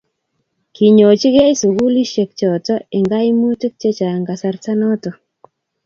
kinyochigei 0.75 1.53
sukulisiek 1.61 2.29
choto 2.39 2.75
eng' 2.95 3.09
kaimutik 3.11 3.73
che 3.81 3.89
chang' 3.97 4.27
kasarta 4.27 4.71
noto 4.81 5.09